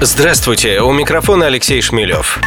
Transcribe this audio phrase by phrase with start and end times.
[0.00, 2.38] Здравствуйте, у микрофона Алексей Шмелев.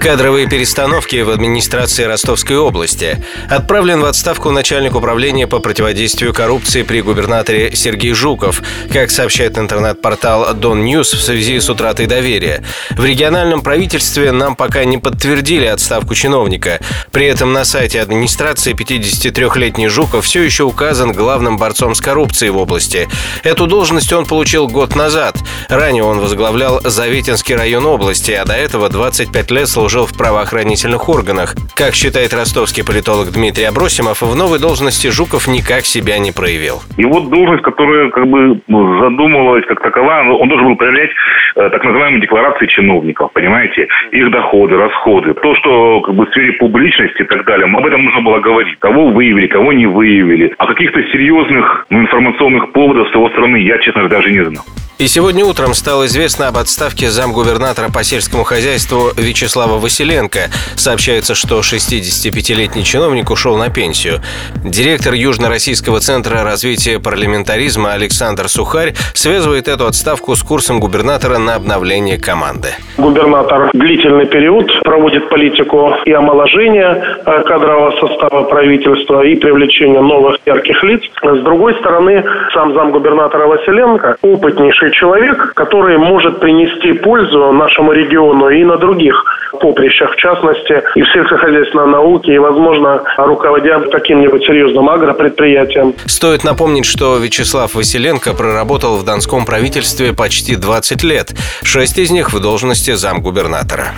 [0.00, 3.22] Кадровые перестановки в администрации Ростовской области.
[3.50, 8.62] Отправлен в отставку начальник управления по противодействию коррупции при губернаторе Сергей Жуков,
[8.92, 12.62] как сообщает интернет-портал Дон Ньюс в связи с утратой доверия.
[12.90, 16.78] В региональном правительстве нам пока не подтвердили отставку чиновника.
[17.10, 22.56] При этом на сайте администрации 53-летний Жуков все еще указан главным борцом с коррупцией в
[22.56, 23.08] области.
[23.42, 25.36] Эту должность он получил год назад.
[25.68, 31.54] Ранее он возглавлял Заветинский район области, а до этого 25 лет служил в правоохранительных органах.
[31.76, 36.80] Как считает ростовский политолог Дмитрий Абросимов, в новой должности Жуков никак себя не проявил.
[36.96, 41.10] И вот должность, которая как бы задумывалась как такова, он должен был проявлять
[41.56, 45.34] э, так называемые декларации чиновников, понимаете, их доходы, расходы.
[45.34, 48.78] То, что как бы в сфере публичности и так далее, об этом нужно было говорить.
[48.78, 50.54] Кого выявили, кого не выявили.
[50.58, 54.64] А каких-то серьезных ну, информационных поводов с его стороны я, честно даже не знал.
[54.98, 60.50] И сегодня утром стало известно об отставке замгубернатора по сельскому хозяйству Вячеслава Василенко.
[60.76, 64.20] Сообщается, что 65-летний чиновник ушел на пенсию.
[64.64, 72.16] Директор Южно-Российского центра развития парламентаризма Александр Сухарь связывает эту отставку с курсом губернатора на обновление
[72.16, 72.68] команды.
[72.96, 80.82] Губернатор длительный период проводит политику и омоложения э, кадрового состава правительства, и привлечения новых ярких
[80.84, 81.02] лиц.
[81.22, 86.67] С другой стороны, сам замгубернатора Василенко опытнейший человек, который может принести
[87.02, 89.24] пользу нашему региону и на других
[89.60, 95.94] поприщах, в частности, и в сельскохозяйственной науке, и, возможно, руководя каким-нибудь серьезным агропредприятием.
[96.06, 102.32] Стоит напомнить, что Вячеслав Василенко проработал в Донском правительстве почти 20 лет, шесть из них
[102.32, 103.92] в должности замгубернатора.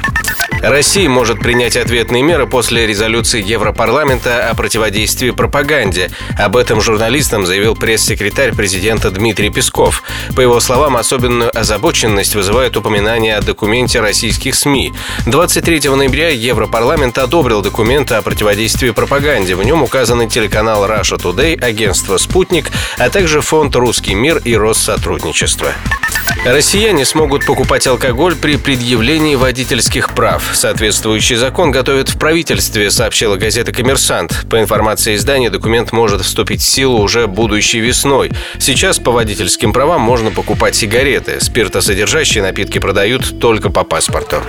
[0.62, 6.10] Россия может принять ответные меры после резолюции Европарламента о противодействии пропаганде.
[6.38, 10.02] Об этом журналистам заявил пресс-секретарь президента Дмитрий Песков.
[10.36, 14.92] По его словам, особенную озабоченность вызывает упоминание о документе российских СМИ.
[15.26, 19.54] 23 ноября Европарламент одобрил документ о противодействии пропаганде.
[19.54, 25.72] В нем указаны телеканал Russia Today, агентство «Спутник», а также фонд «Русский мир» и Россотрудничество.
[26.44, 30.50] Россияне смогут покупать алкоголь при предъявлении водительских прав.
[30.54, 34.46] Соответствующий закон готовят в правительстве, сообщила газета «Коммерсант».
[34.48, 38.32] По информации издания, документ может вступить в силу уже будущей весной.
[38.58, 41.40] Сейчас по водительским правам можно покупать сигареты.
[41.40, 44.42] Спиртосодержащие напитки продают только по паспорту.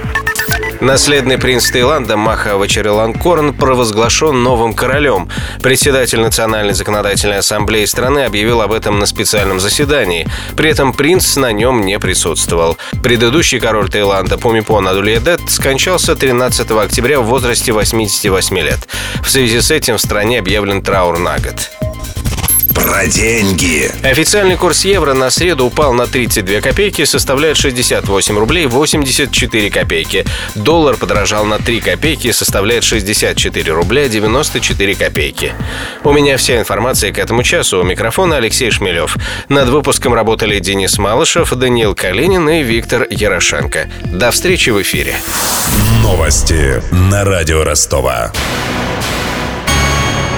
[0.81, 5.29] Наследный принц Таиланда Маха Вачариланкорн провозглашен новым королем.
[5.61, 10.27] Председатель Национальной законодательной ассамблеи страны объявил об этом на специальном заседании.
[10.57, 12.77] При этом принц на нем не присутствовал.
[13.03, 18.79] Предыдущий король Таиланда Пумипон Адульедет скончался 13 октября в возрасте 88 лет.
[19.23, 21.80] В связи с этим в стране объявлен траур на год.
[23.07, 23.91] Деньги.
[24.03, 30.25] Официальный курс евро на среду упал на 32 копейки, составляет 68 рублей 84 копейки.
[30.55, 35.53] Доллар подорожал на 3 копейки, составляет 64 рубля 94 копейки.
[36.03, 37.79] У меня вся информация к этому часу.
[37.79, 39.17] У микрофона Алексей Шмелев.
[39.49, 43.89] Над выпуском работали Денис Малышев, Даниил Калинин и Виктор Ярошенко.
[44.05, 45.15] До встречи в эфире.
[46.03, 48.31] Новости на радио Ростова.